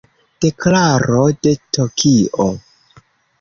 Deklaro 0.45 1.19
de 1.47 1.53
Tokio. 1.79 2.49